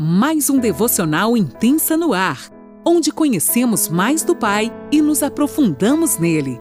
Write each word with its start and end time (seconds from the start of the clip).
mais 0.00 0.48
um 0.48 0.60
devocional 0.60 1.36
intensa 1.36 1.96
no 1.96 2.14
ar, 2.14 2.38
onde 2.86 3.10
conhecemos 3.10 3.88
mais 3.88 4.22
do 4.22 4.36
Pai 4.36 4.72
e 4.92 5.02
nos 5.02 5.24
aprofundamos 5.24 6.18
nele. 6.18 6.60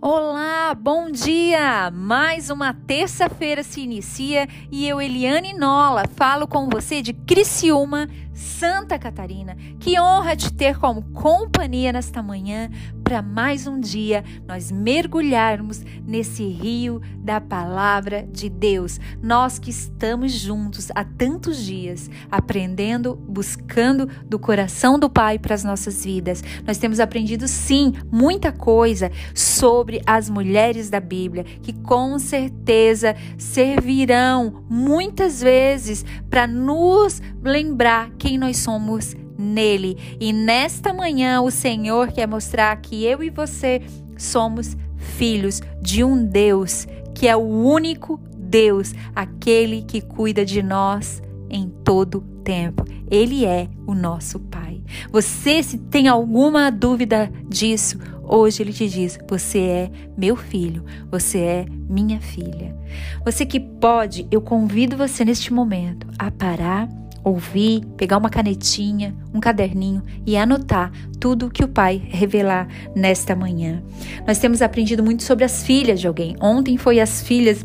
Olá, 0.00 0.74
bom 0.74 1.10
dia! 1.10 1.90
Mais 1.92 2.50
uma 2.50 2.72
terça-feira 2.72 3.64
se 3.64 3.80
inicia 3.80 4.46
e 4.70 4.86
eu, 4.88 5.00
Eliane 5.00 5.52
Nola, 5.52 6.04
falo 6.14 6.46
com 6.46 6.68
você 6.68 7.02
de 7.02 7.12
Criciúma, 7.12 8.08
Santa 8.32 8.96
Catarina. 8.96 9.56
Que 9.80 9.98
honra 9.98 10.36
te 10.36 10.52
ter 10.52 10.78
como 10.78 11.02
companhia 11.12 11.92
nesta 11.92 12.22
manhã 12.22 12.70
para 13.02 13.22
mais 13.22 13.66
um 13.66 13.78
dia 13.78 14.24
nós 14.46 14.70
mergulharmos 14.70 15.82
nesse 16.06 16.44
rio 16.44 17.00
da 17.18 17.40
palavra 17.40 18.26
de 18.30 18.48
Deus. 18.48 18.98
Nós 19.22 19.58
que 19.58 19.70
estamos 19.70 20.32
juntos 20.32 20.90
há 20.94 21.04
tantos 21.04 21.58
dias, 21.58 22.10
aprendendo, 22.30 23.14
buscando 23.14 24.08
do 24.26 24.38
coração 24.38 24.98
do 24.98 25.10
Pai 25.10 25.38
para 25.38 25.54
as 25.54 25.64
nossas 25.64 26.04
vidas. 26.04 26.42
Nós 26.66 26.78
temos 26.78 27.00
aprendido 27.00 27.46
sim 27.48 27.92
muita 28.10 28.52
coisa 28.52 29.10
sobre 29.34 30.00
as 30.06 30.30
mulheres 30.30 30.88
da 30.88 31.00
Bíblia, 31.00 31.44
que 31.44 31.72
com 31.72 32.18
certeza 32.18 33.14
servirão 33.36 34.64
muitas 34.68 35.40
vezes 35.42 36.04
para 36.30 36.46
nos 36.46 37.20
lembrar 37.42 38.10
quem 38.18 38.38
nós 38.38 38.58
somos 38.58 39.14
nele. 39.42 39.98
E 40.20 40.32
nesta 40.32 40.92
manhã 40.92 41.42
o 41.42 41.50
Senhor 41.50 42.12
quer 42.12 42.26
mostrar 42.26 42.74
que 42.76 43.04
eu 43.04 43.22
e 43.22 43.28
você 43.28 43.82
somos 44.16 44.76
filhos 44.96 45.60
de 45.80 46.04
um 46.04 46.24
Deus 46.24 46.86
que 47.14 47.28
é 47.28 47.36
o 47.36 47.40
único 47.40 48.20
Deus, 48.36 48.94
aquele 49.14 49.82
que 49.82 50.00
cuida 50.00 50.44
de 50.44 50.62
nós 50.62 51.22
em 51.48 51.68
todo 51.84 52.20
tempo. 52.42 52.84
Ele 53.10 53.44
é 53.44 53.68
o 53.86 53.94
nosso 53.94 54.40
Pai. 54.40 54.82
Você, 55.10 55.62
se 55.62 55.78
tem 55.78 56.08
alguma 56.08 56.70
dúvida 56.70 57.30
disso, 57.48 57.98
hoje 58.22 58.62
ele 58.62 58.72
te 58.72 58.88
diz: 58.88 59.18
Você 59.28 59.58
é 59.60 59.90
meu 60.16 60.36
filho, 60.36 60.84
você 61.10 61.38
é 61.38 61.66
minha 61.88 62.20
filha. 62.20 62.76
Você 63.24 63.46
que 63.46 63.60
pode, 63.60 64.26
eu 64.30 64.40
convido 64.40 64.96
você 64.96 65.24
neste 65.24 65.52
momento 65.52 66.06
a 66.18 66.30
parar 66.30 66.88
ouvir, 67.24 67.84
pegar 67.96 68.18
uma 68.18 68.28
canetinha, 68.28 69.14
um 69.32 69.40
caderninho 69.40 70.02
e 70.26 70.36
anotar 70.36 70.90
tudo 71.20 71.50
que 71.50 71.64
o 71.64 71.68
pai 71.68 72.02
revelar 72.08 72.68
nesta 72.94 73.36
manhã. 73.36 73.82
Nós 74.26 74.38
temos 74.38 74.60
aprendido 74.60 75.02
muito 75.02 75.22
sobre 75.22 75.44
as 75.44 75.62
filhas 75.62 76.00
de 76.00 76.06
alguém. 76.06 76.36
Ontem 76.40 76.76
foi 76.76 77.00
as 77.00 77.22
filhas 77.22 77.64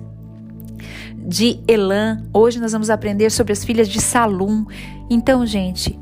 de 1.16 1.60
Elan, 1.68 2.24
hoje 2.34 2.60
nós 2.60 2.72
vamos 2.72 2.90
aprender 2.90 3.30
sobre 3.32 3.52
as 3.52 3.66
filhas 3.66 3.90
de 3.90 4.00
Salum. 4.00 4.66
Então, 5.10 5.46
gente, 5.46 6.00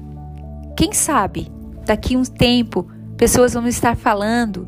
quem 0.78 0.94
sabe 0.94 1.52
daqui 1.86 2.16
um 2.16 2.24
tempo 2.24 2.88
pessoas 3.18 3.54
vão 3.54 3.68
estar 3.68 3.96
falando 3.96 4.68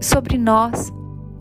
sobre 0.00 0.38
nós. 0.38 0.92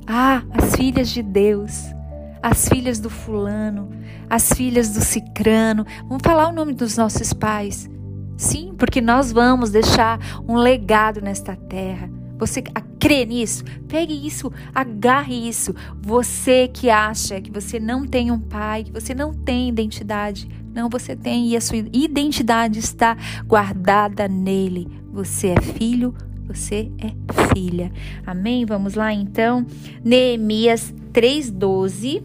Ah, 0.07 0.41
as 0.51 0.75
filhas 0.75 1.09
de 1.09 1.21
Deus 1.21 1.93
as 2.41 2.67
filhas 2.67 2.99
do 2.99 3.09
fulano, 3.09 3.89
as 4.29 4.51
filhas 4.53 4.89
do 4.89 5.01
cicrano. 5.01 5.85
Vamos 6.07 6.23
falar 6.23 6.49
o 6.49 6.53
nome 6.53 6.73
dos 6.73 6.97
nossos 6.97 7.33
pais. 7.33 7.89
Sim, 8.37 8.73
porque 8.77 9.01
nós 9.01 9.31
vamos 9.31 9.69
deixar 9.69 10.19
um 10.47 10.55
legado 10.55 11.21
nesta 11.21 11.55
terra. 11.55 12.09
Você 12.37 12.63
crê 12.97 13.25
nisso? 13.25 13.65
Pegue 13.87 14.13
isso, 14.25 14.49
agarre 14.73 15.35
isso. 15.35 15.75
Você 16.01 16.69
que 16.69 16.89
acha 16.89 17.41
que 17.41 17.51
você 17.51 17.81
não 17.81 18.05
tem 18.07 18.31
um 18.31 18.39
pai, 18.39 18.85
que 18.85 18.93
você 18.93 19.13
não 19.13 19.33
tem 19.33 19.67
identidade. 19.67 20.47
Não, 20.73 20.87
você 20.87 21.17
tem 21.17 21.49
e 21.49 21.57
a 21.57 21.61
sua 21.61 21.77
identidade 21.91 22.79
está 22.79 23.17
guardada 23.45 24.27
nele. 24.29 24.87
Você 25.11 25.47
é 25.49 25.61
filho, 25.61 26.15
você 26.49 26.91
é 26.97 27.11
filha. 27.53 27.91
Amém? 28.25 28.65
Vamos 28.65 28.95
lá 28.95 29.13
então. 29.13 29.65
Neemias 30.03 30.91
3:12. 31.13 32.23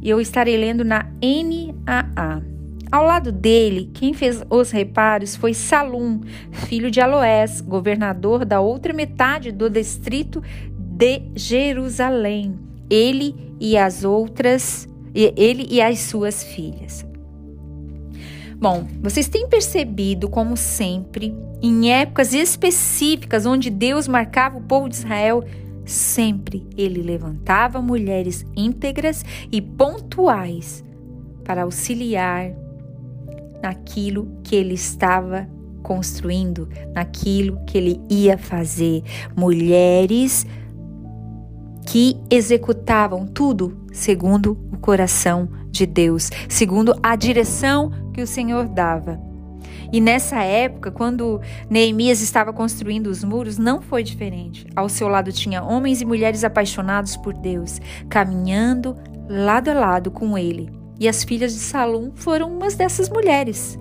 E 0.00 0.08
eu 0.08 0.20
estarei 0.20 0.56
lendo 0.56 0.84
na 0.84 1.06
NAA. 1.20 2.42
Ao 2.90 3.04
lado 3.04 3.32
dele, 3.32 3.90
quem 3.92 4.14
fez 4.14 4.42
os 4.48 4.70
reparos 4.70 5.36
foi 5.36 5.54
Salum, 5.54 6.20
filho 6.52 6.90
de 6.90 7.00
Aloés, 7.00 7.60
governador 7.60 8.44
da 8.44 8.60
outra 8.60 8.92
metade 8.92 9.52
do 9.52 9.68
distrito 9.68 10.42
de 10.78 11.22
Jerusalém. 11.34 12.58
Ele 12.88 13.34
e 13.60 13.76
as 13.76 14.04
outras, 14.04 14.88
ele 15.14 15.66
e 15.68 15.80
as 15.80 15.98
suas 15.98 16.42
filhas. 16.42 17.09
Bom, 18.60 18.86
vocês 19.00 19.26
têm 19.26 19.48
percebido, 19.48 20.28
como 20.28 20.54
sempre, 20.54 21.34
em 21.62 21.90
épocas 21.90 22.34
específicas 22.34 23.46
onde 23.46 23.70
Deus 23.70 24.06
marcava 24.06 24.58
o 24.58 24.60
povo 24.60 24.86
de 24.86 24.96
Israel, 24.96 25.42
sempre 25.86 26.66
ele 26.76 27.00
levantava 27.00 27.80
mulheres 27.80 28.44
íntegras 28.54 29.24
e 29.50 29.62
pontuais 29.62 30.84
para 31.42 31.62
auxiliar 31.62 32.52
naquilo 33.62 34.30
que 34.44 34.54
ele 34.54 34.74
estava 34.74 35.48
construindo, 35.82 36.68
naquilo 36.94 37.58
que 37.64 37.78
ele 37.78 37.98
ia 38.10 38.36
fazer. 38.36 39.02
Mulheres 39.34 40.46
que 41.90 42.16
executavam 42.30 43.26
tudo 43.26 43.76
segundo 43.92 44.56
o 44.72 44.78
coração 44.78 45.48
de 45.72 45.84
Deus, 45.84 46.30
segundo 46.48 46.94
a 47.02 47.16
direção 47.16 47.90
que 48.14 48.22
o 48.22 48.26
Senhor 48.28 48.68
dava. 48.68 49.20
E 49.92 50.00
nessa 50.00 50.40
época, 50.40 50.92
quando 50.92 51.40
Neemias 51.68 52.20
estava 52.20 52.52
construindo 52.52 53.08
os 53.08 53.24
muros, 53.24 53.58
não 53.58 53.82
foi 53.82 54.04
diferente. 54.04 54.68
Ao 54.76 54.88
seu 54.88 55.08
lado 55.08 55.32
tinha 55.32 55.64
homens 55.64 56.00
e 56.00 56.04
mulheres 56.04 56.44
apaixonados 56.44 57.16
por 57.16 57.34
Deus, 57.34 57.80
caminhando 58.08 58.96
lado 59.28 59.68
a 59.68 59.74
lado 59.74 60.12
com 60.12 60.38
ele. 60.38 60.70
E 61.00 61.08
as 61.08 61.24
filhas 61.24 61.52
de 61.52 61.58
Salom 61.58 62.12
foram 62.14 62.56
umas 62.56 62.76
dessas 62.76 63.08
mulheres. 63.08 63.76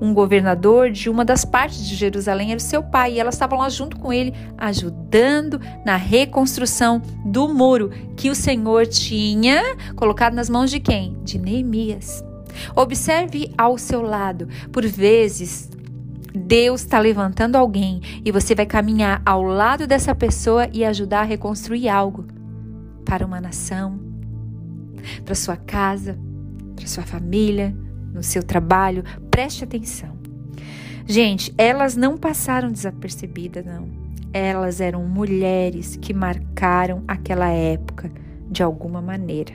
Um 0.00 0.14
governador 0.14 0.90
de 0.90 1.10
uma 1.10 1.24
das 1.24 1.44
partes 1.44 1.86
de 1.86 1.94
Jerusalém 1.94 2.50
era 2.50 2.58
o 2.58 2.62
seu 2.62 2.82
pai, 2.82 3.14
e 3.14 3.20
elas 3.20 3.34
estavam 3.34 3.58
lá 3.58 3.68
junto 3.68 3.98
com 3.98 4.12
ele, 4.12 4.32
ajudando 4.56 5.60
na 5.84 5.96
reconstrução 5.96 7.02
do 7.24 7.48
muro 7.48 7.90
que 8.16 8.30
o 8.30 8.34
Senhor 8.34 8.86
tinha 8.86 9.62
colocado 9.96 10.34
nas 10.34 10.48
mãos 10.48 10.70
de 10.70 10.78
quem? 10.78 11.16
De 11.24 11.38
Neemias. 11.38 12.24
Observe 12.74 13.52
ao 13.56 13.76
seu 13.76 14.02
lado. 14.02 14.48
Por 14.72 14.86
vezes, 14.86 15.70
Deus 16.34 16.82
está 16.82 16.98
levantando 16.98 17.56
alguém 17.56 18.00
e 18.24 18.30
você 18.30 18.54
vai 18.54 18.66
caminhar 18.66 19.20
ao 19.24 19.42
lado 19.42 19.86
dessa 19.86 20.14
pessoa 20.14 20.68
e 20.72 20.84
ajudar 20.84 21.20
a 21.20 21.24
reconstruir 21.24 21.88
algo 21.88 22.24
para 23.04 23.26
uma 23.26 23.40
nação, 23.40 23.98
para 25.24 25.34
sua 25.34 25.56
casa, 25.56 26.18
para 26.76 26.86
sua 26.86 27.04
família, 27.04 27.74
no 28.12 28.22
seu 28.22 28.42
trabalho. 28.42 29.02
Preste 29.38 29.62
atenção. 29.62 30.18
Gente, 31.06 31.54
elas 31.56 31.94
não 31.94 32.18
passaram 32.18 32.72
desapercebidas, 32.72 33.64
não. 33.64 33.88
Elas 34.32 34.80
eram 34.80 35.06
mulheres 35.06 35.94
que 35.94 36.12
marcaram 36.12 37.04
aquela 37.06 37.48
época 37.48 38.10
de 38.50 38.64
alguma 38.64 39.00
maneira 39.00 39.52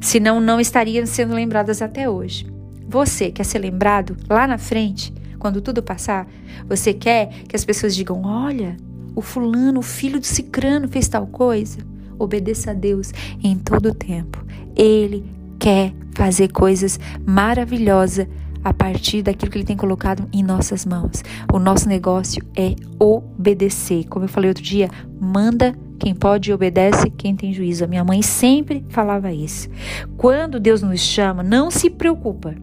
senão 0.00 0.40
não 0.40 0.60
estariam 0.60 1.04
sendo 1.04 1.34
lembradas 1.34 1.82
até 1.82 2.08
hoje. 2.08 2.46
Você 2.88 3.32
quer 3.32 3.44
ser 3.44 3.58
lembrado 3.58 4.16
lá 4.30 4.46
na 4.46 4.56
frente, 4.56 5.12
quando 5.36 5.60
tudo 5.60 5.82
passar? 5.82 6.28
Você 6.68 6.94
quer 6.94 7.28
que 7.48 7.56
as 7.56 7.64
pessoas 7.64 7.96
digam: 7.96 8.22
olha, 8.24 8.76
o 9.16 9.20
fulano, 9.20 9.80
o 9.80 9.82
filho 9.82 10.20
do 10.20 10.26
cicrano 10.26 10.86
fez 10.86 11.08
tal 11.08 11.26
coisa? 11.26 11.80
Obedeça 12.20 12.70
a 12.70 12.74
Deus 12.74 13.12
em 13.42 13.58
todo 13.58 13.88
o 13.88 13.94
tempo. 13.94 14.46
Ele 14.76 15.24
quer 15.58 15.92
fazer 16.14 16.52
coisas 16.52 17.00
maravilhosas 17.26 18.28
a 18.64 18.72
partir 18.72 19.22
daquilo 19.22 19.50
que 19.50 19.58
ele 19.58 19.64
tem 19.64 19.76
colocado 19.76 20.28
em 20.32 20.42
nossas 20.42 20.84
mãos. 20.84 21.22
O 21.52 21.58
nosso 21.58 21.88
negócio 21.88 22.44
é 22.56 22.74
obedecer. 22.98 24.06
Como 24.08 24.24
eu 24.24 24.28
falei 24.28 24.48
outro 24.48 24.62
dia, 24.62 24.88
manda 25.20 25.74
quem 25.98 26.14
pode 26.14 26.52
obedece 26.52 27.10
quem 27.10 27.36
tem 27.36 27.52
juízo. 27.52 27.84
A 27.84 27.86
minha 27.86 28.04
mãe 28.04 28.22
sempre 28.22 28.84
falava 28.88 29.32
isso. 29.32 29.68
Quando 30.16 30.58
Deus 30.58 30.82
nos 30.82 31.00
chama, 31.00 31.42
não 31.42 31.70
se 31.70 31.88
preocupa. 31.88 32.54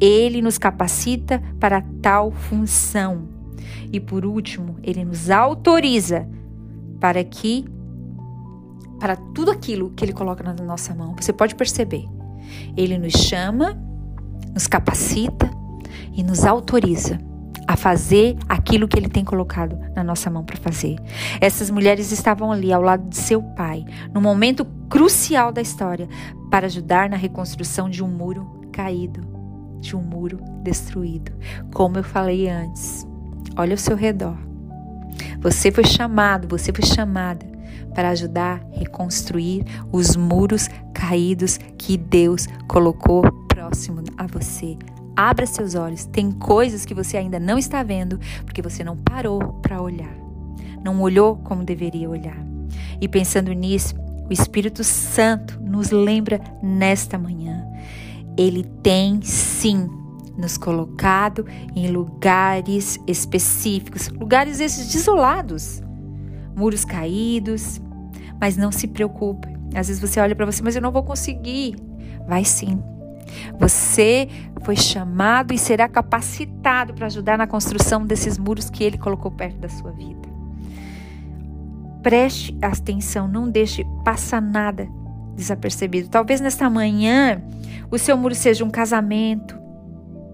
Ele 0.00 0.42
nos 0.42 0.58
capacita 0.58 1.42
para 1.58 1.82
tal 2.02 2.30
função. 2.30 3.28
E 3.92 4.00
por 4.00 4.26
último, 4.26 4.76
ele 4.82 5.04
nos 5.04 5.30
autoriza 5.30 6.28
para 7.00 7.22
que 7.22 7.64
para 8.98 9.16
tudo 9.16 9.50
aquilo 9.50 9.90
que 9.90 10.04
ele 10.04 10.12
coloca 10.12 10.42
na 10.42 10.52
nossa 10.52 10.94
mão. 10.94 11.14
Você 11.18 11.32
pode 11.32 11.54
perceber. 11.54 12.04
Ele 12.76 12.98
nos 12.98 13.12
chama, 13.12 13.78
nos 14.52 14.66
capacita 14.66 15.50
e 16.12 16.22
nos 16.22 16.44
autoriza 16.44 17.18
a 17.66 17.76
fazer 17.76 18.36
aquilo 18.48 18.86
que 18.86 18.98
ele 18.98 19.08
tem 19.08 19.24
colocado 19.24 19.78
na 19.94 20.04
nossa 20.04 20.30
mão 20.30 20.44
para 20.44 20.56
fazer. 20.56 20.96
Essas 21.40 21.70
mulheres 21.70 22.12
estavam 22.12 22.52
ali 22.52 22.72
ao 22.72 22.82
lado 22.82 23.08
de 23.08 23.16
seu 23.16 23.42
pai, 23.42 23.84
no 24.12 24.20
momento 24.20 24.64
crucial 24.88 25.50
da 25.50 25.62
história, 25.62 26.08
para 26.50 26.66
ajudar 26.66 27.08
na 27.08 27.16
reconstrução 27.16 27.88
de 27.88 28.02
um 28.02 28.08
muro 28.08 28.68
caído, 28.70 29.20
de 29.80 29.96
um 29.96 30.02
muro 30.02 30.38
destruído. 30.62 31.32
Como 31.72 31.98
eu 31.98 32.04
falei 32.04 32.48
antes, 32.48 33.06
olha 33.56 33.74
ao 33.74 33.78
seu 33.78 33.96
redor. 33.96 34.36
Você 35.40 35.70
foi 35.70 35.84
chamado, 35.84 36.48
você 36.48 36.72
foi 36.72 36.84
chamada 36.84 37.54
para 37.94 38.10
ajudar 38.10 38.60
a 38.72 38.78
reconstruir 38.78 39.64
os 39.92 40.16
muros 40.16 40.68
caídos 40.92 41.58
que 41.78 41.96
Deus 41.96 42.46
colocou 42.66 43.22
próximo 43.64 44.02
a 44.18 44.26
você. 44.26 44.76
Abra 45.16 45.46
seus 45.46 45.74
olhos. 45.74 46.04
Tem 46.04 46.30
coisas 46.30 46.84
que 46.84 46.92
você 46.92 47.16
ainda 47.16 47.40
não 47.40 47.56
está 47.56 47.82
vendo 47.82 48.18
porque 48.44 48.60
você 48.60 48.84
não 48.84 48.96
parou 48.96 49.54
para 49.62 49.80
olhar. 49.80 50.14
Não 50.84 51.00
olhou 51.00 51.36
como 51.36 51.64
deveria 51.64 52.10
olhar. 52.10 52.36
E 53.00 53.08
pensando 53.08 53.52
nisso, 53.52 53.94
o 54.28 54.32
Espírito 54.32 54.84
Santo 54.84 55.58
nos 55.60 55.90
lembra 55.90 56.40
nesta 56.62 57.16
manhã. 57.16 57.64
Ele 58.36 58.64
tem 58.82 59.22
sim 59.22 59.88
nos 60.36 60.58
colocado 60.58 61.46
em 61.74 61.88
lugares 61.88 62.98
específicos, 63.06 64.08
lugares 64.08 64.60
esses 64.60 64.92
desolados, 64.92 65.80
muros 66.54 66.84
caídos. 66.84 67.80
Mas 68.38 68.56
não 68.56 68.70
se 68.70 68.88
preocupe. 68.88 69.48
Às 69.74 69.88
vezes 69.88 70.00
você 70.00 70.20
olha 70.20 70.36
para 70.36 70.44
você, 70.44 70.62
mas 70.62 70.76
eu 70.76 70.82
não 70.82 70.92
vou 70.92 71.02
conseguir. 71.02 71.76
Vai 72.28 72.44
sim. 72.44 72.82
Você 73.58 74.28
foi 74.62 74.76
chamado 74.76 75.52
e 75.52 75.58
será 75.58 75.88
capacitado 75.88 76.94
para 76.94 77.06
ajudar 77.06 77.36
na 77.36 77.46
construção 77.46 78.04
desses 78.04 78.38
muros 78.38 78.70
que 78.70 78.82
ele 78.82 78.98
colocou 78.98 79.30
perto 79.30 79.58
da 79.58 79.68
sua 79.68 79.92
vida. 79.92 80.28
Preste 82.02 82.56
atenção, 82.60 83.26
não 83.26 83.48
deixe 83.48 83.84
passar 84.04 84.40
nada 84.40 84.88
desapercebido. 85.34 86.08
Talvez 86.08 86.40
nesta 86.40 86.68
manhã 86.68 87.42
o 87.90 87.98
seu 87.98 88.16
muro 88.16 88.34
seja 88.34 88.64
um 88.64 88.70
casamento, 88.70 89.58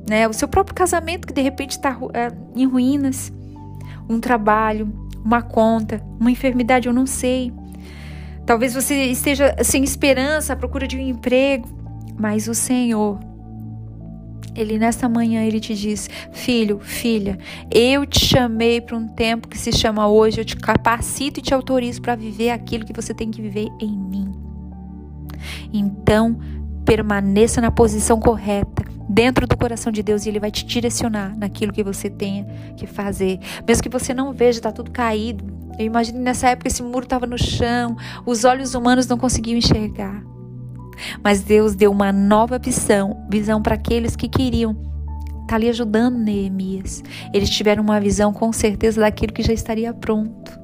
né? 0.09 0.29
O 0.29 0.33
seu 0.33 0.49
próprio 0.49 0.75
casamento 0.75 1.27
que 1.27 1.33
de 1.33 1.41
repente 1.41 1.73
está 1.73 1.97
é, 2.13 2.33
em 2.55 2.67
ruínas, 2.67 3.33
um 4.09 4.19
trabalho, 4.19 4.93
uma 5.25 5.43
conta, 5.43 6.03
uma 6.19 6.31
enfermidade, 6.31 6.89
eu 6.89 6.93
não 6.93 7.07
sei. 7.07 7.53
Talvez 8.47 8.75
você 8.75 9.05
esteja 9.05 9.55
sem 9.63 9.85
esperança 9.85 10.53
à 10.53 10.57
procura 10.57 10.87
de 10.87 10.97
um 10.97 11.01
emprego, 11.01 11.69
mas 12.21 12.49
o 12.49 12.55
Senhor, 12.55 13.19
ele 14.55 14.79
nesta 14.79 15.09
manhã 15.09 15.43
ele 15.43 15.59
te 15.59 15.75
diz: 15.75 16.09
"Filho, 16.33 16.79
filha, 16.81 17.39
eu 17.71 18.05
te 18.05 18.25
chamei 18.25 18.81
para 18.81 18.97
um 18.97 19.09
tempo 19.09 19.49
que 19.49 19.57
se 19.57 19.73
chama 19.73 20.07
hoje, 20.07 20.39
eu 20.41 20.45
te 20.45 20.57
capacito 20.57 21.41
e 21.41 21.43
te 21.43 21.55
autorizo 21.55 22.03
para 22.03 22.15
viver 22.15 22.51
aquilo 22.51 22.85
que 22.85 22.93
você 22.93 23.15
tem 23.15 23.31
que 23.31 23.41
viver 23.41 23.69
em 23.81 23.97
mim". 23.97 24.31
Então, 25.73 26.39
permaneça 26.85 27.61
na 27.61 27.71
posição 27.71 28.21
correta, 28.21 28.85
dentro 29.09 29.47
do 29.47 29.57
coração 29.57 29.91
de 29.91 30.03
Deus, 30.03 30.27
e 30.27 30.29
Ele 30.29 30.41
vai 30.41 30.51
te 30.51 30.67
direcionar 30.67 31.35
naquilo 31.39 31.73
que 31.73 31.83
você 31.83 32.11
tenha 32.11 32.45
que 32.77 32.87
fazer. 32.87 33.41
Mesmo 33.67 33.83
que 33.83 33.89
você 33.89 34.13
não 34.13 34.33
veja, 34.33 34.59
está 34.59 34.71
tudo 34.71 34.91
caído. 34.91 35.45
Eu 35.79 35.87
imagino 35.87 36.19
nessa 36.19 36.51
época 36.51 36.69
esse 36.69 36.83
muro 36.83 37.05
estava 37.05 37.27
no 37.27 37.39
chão, 37.39 37.97
os 38.27 38.45
olhos 38.45 38.75
humanos 38.75 39.07
não 39.07 39.17
conseguiam 39.17 39.57
enxergar. 39.57 40.30
Mas 41.23 41.43
Deus 41.43 41.75
deu 41.75 41.91
uma 41.91 42.13
nova 42.13 42.59
visão, 42.59 43.27
visão 43.29 43.63
para 43.63 43.75
aqueles 43.75 44.17
que 44.17 44.29
queriam 44.29 44.73
estar 44.73 45.47
tá 45.47 45.57
ali 45.57 45.69
ajudando 45.69 46.19
Neemias. 46.19 47.03
Eles 47.33 47.51
tiveram 47.51 47.83
uma 47.83 48.01
visão 48.01 48.33
com 48.33 48.53
certeza 48.53 49.01
daquilo 49.01 49.33
que 49.33 49.43
já 49.43 49.53
estaria 49.53 49.93
pronto. 49.93 50.59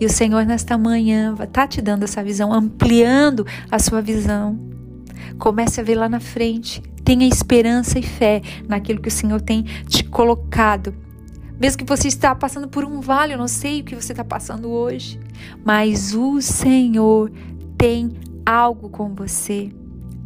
E 0.00 0.06
o 0.06 0.10
Senhor 0.10 0.44
nesta 0.44 0.76
manhã 0.78 1.34
está 1.40 1.66
te 1.66 1.80
dando 1.80 2.04
essa 2.04 2.22
visão, 2.22 2.52
ampliando 2.52 3.46
a 3.70 3.78
sua 3.78 4.00
visão. 4.00 4.58
Comece 5.38 5.80
a 5.80 5.84
ver 5.84 5.96
lá 5.96 6.08
na 6.08 6.20
frente. 6.20 6.82
Tenha 7.04 7.26
esperança 7.26 7.98
e 7.98 8.02
fé 8.02 8.42
naquilo 8.66 9.00
que 9.00 9.08
o 9.08 9.12
Senhor 9.12 9.40
tem 9.40 9.62
te 9.86 10.02
colocado. 10.04 10.94
Mesmo 11.58 11.78
que 11.78 11.84
você 11.84 12.08
está 12.08 12.34
passando 12.34 12.68
por 12.68 12.84
um 12.84 13.00
vale, 13.00 13.32
eu 13.32 13.38
não 13.38 13.48
sei 13.48 13.80
o 13.80 13.84
que 13.84 13.94
você 13.94 14.12
está 14.12 14.24
passando 14.24 14.68
hoje, 14.68 15.18
mas 15.64 16.14
o 16.14 16.40
Senhor 16.40 17.32
tem 17.78 18.12
algo 18.46 18.88
com 18.88 19.12
você. 19.12 19.70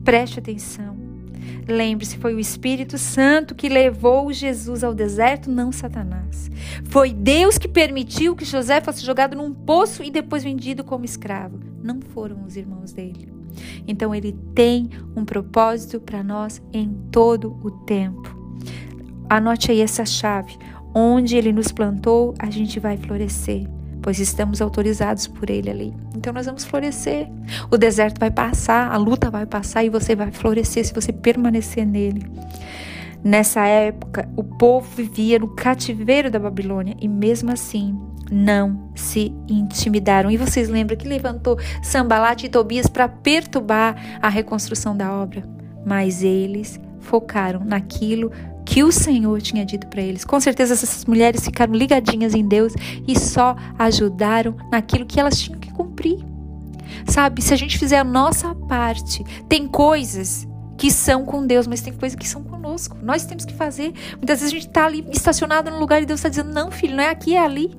Preste 0.04 0.38
atenção. 0.38 0.98
Lembre-se, 1.66 2.18
foi 2.18 2.34
o 2.34 2.40
Espírito 2.40 2.98
Santo 2.98 3.54
que 3.54 3.68
levou 3.68 4.30
Jesus 4.32 4.84
ao 4.84 4.94
deserto, 4.94 5.50
não 5.50 5.72
Satanás. 5.72 6.50
Foi 6.84 7.12
Deus 7.12 7.56
que 7.56 7.68
permitiu 7.68 8.36
que 8.36 8.44
José 8.44 8.80
fosse 8.80 9.04
jogado 9.04 9.36
num 9.36 9.54
poço 9.54 10.02
e 10.02 10.10
depois 10.10 10.44
vendido 10.44 10.84
como 10.84 11.04
escravo. 11.04 11.58
Não 11.82 12.00
foram 12.00 12.44
os 12.44 12.56
irmãos 12.56 12.92
dele. 12.92 13.32
Então 13.86 14.14
ele 14.14 14.32
tem 14.54 14.90
um 15.16 15.24
propósito 15.24 16.00
para 16.00 16.22
nós 16.22 16.62
em 16.72 16.92
todo 17.10 17.58
o 17.62 17.70
tempo. 17.70 18.36
Anote 19.28 19.70
aí 19.70 19.80
essa 19.80 20.04
chave. 20.04 20.56
Onde 20.92 21.36
ele 21.36 21.52
nos 21.52 21.70
plantou, 21.70 22.34
a 22.38 22.50
gente 22.50 22.80
vai 22.80 22.96
florescer 22.96 23.68
pois 24.02 24.18
estamos 24.18 24.60
autorizados 24.60 25.26
por 25.26 25.50
Ele 25.50 25.70
ali. 25.70 25.94
Então 26.14 26.32
nós 26.32 26.46
vamos 26.46 26.64
florescer. 26.64 27.28
O 27.70 27.76
deserto 27.76 28.18
vai 28.18 28.30
passar, 28.30 28.90
a 28.90 28.96
luta 28.96 29.30
vai 29.30 29.46
passar 29.46 29.84
e 29.84 29.88
você 29.88 30.14
vai 30.14 30.30
florescer 30.30 30.84
se 30.84 30.94
você 30.94 31.12
permanecer 31.12 31.86
nele. 31.86 32.26
Nessa 33.22 33.66
época, 33.66 34.28
o 34.34 34.42
povo 34.42 34.88
vivia 34.96 35.38
no 35.38 35.48
cativeiro 35.48 36.30
da 36.30 36.38
Babilônia 36.38 36.96
e 36.98 37.06
mesmo 37.06 37.52
assim 37.52 37.98
não 38.30 38.90
se 38.94 39.34
intimidaram. 39.48 40.30
E 40.30 40.36
vocês 40.36 40.68
lembram 40.68 40.96
que 40.96 41.06
levantou 41.06 41.58
Sambalat 41.82 42.44
e 42.44 42.48
Tobias 42.48 42.86
para 42.86 43.08
perturbar 43.08 43.96
a 44.22 44.28
reconstrução 44.28 44.96
da 44.96 45.12
obra? 45.12 45.42
Mas 45.84 46.22
eles 46.22 46.80
focaram 47.00 47.64
naquilo 47.64 48.30
que 48.70 48.84
o 48.84 48.92
Senhor 48.92 49.42
tinha 49.42 49.66
dito 49.66 49.88
para 49.88 50.00
eles. 50.00 50.24
Com 50.24 50.38
certeza 50.38 50.74
essas 50.74 51.04
mulheres 51.04 51.44
ficaram 51.44 51.74
ligadinhas 51.74 52.36
em 52.36 52.46
Deus 52.46 52.72
e 53.06 53.18
só 53.18 53.56
ajudaram 53.76 54.56
naquilo 54.70 55.04
que 55.04 55.18
elas 55.18 55.40
tinham 55.40 55.58
que 55.58 55.72
cumprir. 55.72 56.24
Sabe, 57.04 57.42
se 57.42 57.52
a 57.52 57.56
gente 57.56 57.76
fizer 57.76 57.98
a 57.98 58.04
nossa 58.04 58.54
parte, 58.54 59.24
tem 59.48 59.66
coisas 59.66 60.46
que 60.78 60.88
são 60.88 61.24
com 61.24 61.44
Deus, 61.44 61.66
mas 61.66 61.80
tem 61.80 61.92
coisas 61.92 62.16
que 62.16 62.28
são 62.28 62.44
conosco. 62.44 62.96
Nós 63.02 63.24
temos 63.24 63.44
que 63.44 63.52
fazer. 63.54 63.92
Muitas 64.16 64.38
vezes 64.38 64.54
a 64.54 64.56
gente 64.56 64.68
está 64.68 64.86
ali 64.86 65.04
estacionado 65.10 65.68
no 65.68 65.80
lugar 65.80 66.00
e 66.00 66.06
Deus 66.06 66.20
está 66.20 66.28
dizendo: 66.28 66.52
não, 66.54 66.70
filho, 66.70 66.94
não 66.94 67.02
é 67.02 67.08
aqui, 67.08 67.34
é 67.34 67.44
ali. 67.44 67.76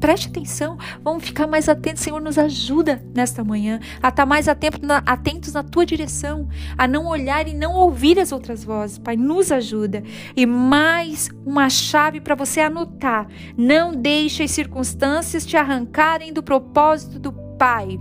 Preste 0.00 0.28
atenção, 0.28 0.78
vamos 1.04 1.24
ficar 1.24 1.46
mais 1.46 1.68
atentos. 1.68 2.02
Senhor, 2.02 2.20
nos 2.20 2.38
ajuda 2.38 3.04
nesta 3.14 3.44
manhã 3.44 3.78
a 4.02 4.08
estar 4.08 4.24
mais 4.24 4.48
atentos 4.48 5.52
na 5.52 5.62
tua 5.62 5.84
direção, 5.84 6.48
a 6.76 6.88
não 6.88 7.06
olhar 7.06 7.46
e 7.46 7.52
não 7.52 7.74
ouvir 7.74 8.18
as 8.18 8.32
outras 8.32 8.64
vozes. 8.64 8.98
Pai, 8.98 9.14
nos 9.14 9.52
ajuda. 9.52 10.02
E 10.34 10.46
mais 10.46 11.28
uma 11.44 11.68
chave 11.68 12.20
para 12.20 12.34
você 12.34 12.60
anotar: 12.60 13.28
não 13.56 13.92
deixe 13.92 14.42
as 14.42 14.50
circunstâncias 14.50 15.44
te 15.44 15.56
arrancarem 15.56 16.32
do 16.32 16.42
propósito 16.42 17.18
do 17.18 17.32
Pai. 17.58 18.00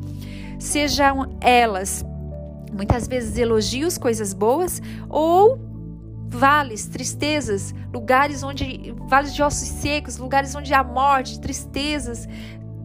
Sejam 0.57 1.37
elas 1.41 2.05
muitas 2.71 3.07
vezes 3.07 3.37
elogios, 3.37 3.97
coisas 3.97 4.33
boas, 4.33 4.81
ou 5.09 5.68
vales, 6.29 6.87
tristezas, 6.87 7.73
lugares 7.93 8.43
onde 8.43 8.93
vales 9.07 9.33
de 9.33 9.41
ossos 9.41 9.67
secos, 9.67 10.17
lugares 10.17 10.53
onde 10.55 10.73
há 10.73 10.83
morte, 10.83 11.39
tristezas, 11.39 12.27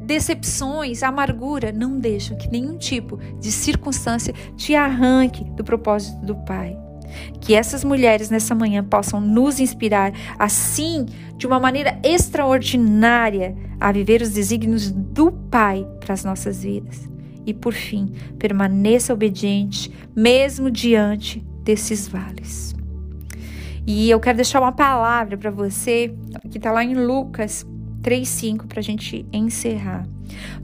decepções, 0.05 1.03
amargura, 1.03 1.73
não 1.73 1.99
deixa 1.99 2.35
que 2.35 2.49
nenhum 2.49 2.77
tipo 2.77 3.19
de 3.41 3.51
circunstância 3.51 4.35
te 4.57 4.75
arranque 4.75 5.45
do 5.45 5.65
propósito 5.65 6.25
do 6.25 6.37
Pai. 6.37 6.77
Que 7.41 7.55
essas 7.55 7.85
mulheres 7.85 8.29
nessa 8.29 8.55
manhã 8.55 8.83
possam 8.83 9.21
nos 9.21 9.61
inspirar 9.61 10.13
assim, 10.39 11.07
de 11.37 11.47
uma 11.47 11.61
maneira 11.61 11.99
extraordinária, 12.03 13.57
a 13.79 13.93
viver 13.93 14.21
os 14.23 14.31
desígnios 14.31 14.91
do 14.91 15.31
Pai 15.31 15.87
para 16.01 16.15
as 16.15 16.25
nossas 16.25 16.63
vidas. 16.63 17.09
E 17.47 17.53
por 17.53 17.75
fim, 17.75 18.13
permaneça 18.39 19.13
obediente, 19.13 19.93
mesmo 20.17 20.71
diante 20.71 21.45
desses 21.63 22.09
vales. 22.09 22.75
E 23.87 24.09
eu 24.09 24.19
quero 24.19 24.37
deixar 24.37 24.61
uma 24.61 24.73
palavra 24.73 25.37
para 25.37 25.51
você, 25.51 26.15
que 26.51 26.59
está 26.59 26.73
lá 26.73 26.83
em 26.83 26.95
Lucas 26.95 27.67
3,5, 28.03 28.67
para 28.67 28.81
a 28.81 28.83
gente 28.83 29.27
encerrar. 29.33 30.07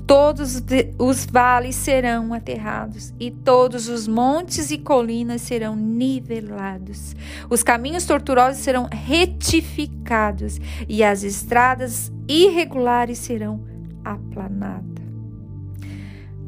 Todos 0.06 0.62
os 0.98 1.26
vales 1.26 1.76
serão 1.76 2.32
aterrados, 2.32 3.14
e 3.20 3.30
todos 3.30 3.88
os 3.88 4.08
montes 4.08 4.70
e 4.70 4.78
colinas 4.78 5.42
serão 5.42 5.76
nivelados. 5.76 7.14
Os 7.48 7.62
caminhos 7.62 8.04
tortuosos 8.04 8.62
serão 8.62 8.88
retificados, 8.90 10.58
e 10.88 11.04
as 11.04 11.22
estradas 11.22 12.10
irregulares 12.26 13.18
serão 13.18 13.62
aplanadas. 14.04 15.04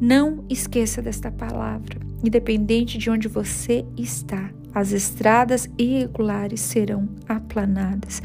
Não 0.01 0.43
esqueça 0.49 1.01
desta 1.01 1.31
palavra, 1.31 1.99
independente 2.23 2.97
de 2.97 3.09
onde 3.09 3.27
você 3.27 3.85
está 3.95 4.49
as 4.73 4.91
estradas 4.91 5.69
irregulares 5.77 6.61
serão 6.61 7.07
aplanadas. 7.27 8.21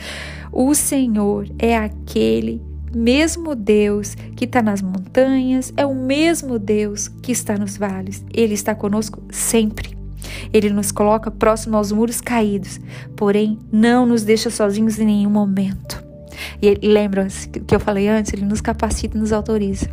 O 0.50 0.74
Senhor 0.74 1.46
é 1.58 1.76
aquele 1.76 2.62
mesmo 2.94 3.54
Deus 3.54 4.14
que 4.34 4.44
está 4.44 4.62
nas 4.62 4.80
montanhas, 4.80 5.72
é 5.76 5.84
o 5.84 5.94
mesmo 5.94 6.58
Deus 6.58 7.08
que 7.08 7.32
está 7.32 7.56
nos 7.56 7.76
vales. 7.76 8.24
Ele 8.32 8.54
está 8.54 8.74
conosco 8.74 9.22
sempre. 9.30 9.96
Ele 10.52 10.70
nos 10.70 10.90
coloca 10.90 11.30
próximo 11.30 11.76
aos 11.76 11.92
muros 11.92 12.20
caídos, 12.20 12.80
porém 13.16 13.58
não 13.70 14.06
nos 14.06 14.22
deixa 14.24 14.50
sozinhos 14.50 14.98
em 14.98 15.06
nenhum 15.06 15.30
momento. 15.30 16.02
E 16.62 16.74
lembra 16.86 17.26
que 17.66 17.74
eu 17.74 17.80
falei 17.80 18.08
antes, 18.08 18.32
ele 18.32 18.44
nos 18.44 18.60
capacita 18.60 19.16
e 19.16 19.20
nos 19.20 19.32
autoriza. 19.32 19.88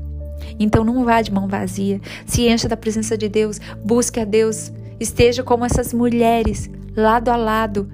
Então 0.60 0.84
não 0.84 1.04
vá 1.04 1.22
de 1.22 1.32
mão 1.32 1.48
vazia, 1.48 2.00
se 2.26 2.48
encha 2.48 2.68
da 2.68 2.78
presença 2.78 3.18
de 3.18 3.28
Deus, 3.28 3.60
busque 3.84 4.20
a 4.20 4.26
Deus, 4.26 4.72
esteja 5.00 5.44
como 5.44 5.66
essas 5.66 5.94
mulheres, 5.94 6.70
lado 6.96 7.30
a 7.30 7.36
lado 7.36 7.90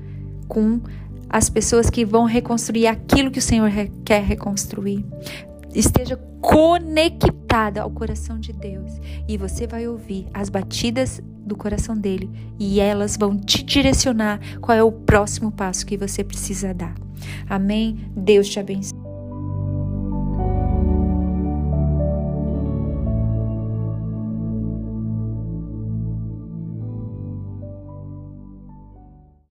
com 0.47 0.81
as 1.29 1.49
pessoas 1.49 1.89
que 1.89 2.03
vão 2.03 2.25
reconstruir 2.25 2.87
aquilo 2.87 3.31
que 3.31 3.39
o 3.39 3.41
Senhor 3.41 3.71
quer 4.03 4.21
reconstruir. 4.21 5.05
Esteja 5.73 6.17
conectada 6.41 7.81
ao 7.81 7.89
coração 7.89 8.37
de 8.37 8.51
Deus 8.51 8.91
e 9.27 9.37
você 9.37 9.65
vai 9.65 9.87
ouvir 9.87 10.27
as 10.33 10.49
batidas 10.49 11.21
do 11.45 11.55
coração 11.55 11.95
dele 11.95 12.29
e 12.59 12.79
elas 12.79 13.15
vão 13.15 13.37
te 13.37 13.63
direcionar 13.63 14.39
qual 14.59 14.77
é 14.77 14.83
o 14.83 14.91
próximo 14.91 15.51
passo 15.51 15.85
que 15.85 15.97
você 15.97 16.23
precisa 16.23 16.73
dar. 16.73 16.93
Amém? 17.49 18.11
Deus 18.15 18.49
te 18.49 18.59
abençoe. 18.59 19.00